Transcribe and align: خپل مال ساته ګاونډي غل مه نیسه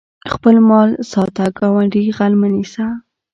خپل 0.33 0.55
مال 0.69 0.89
ساته 1.11 1.45
ګاونډي 1.57 2.01
غل 2.17 2.33
مه 2.41 2.47
نیسه 2.55 2.85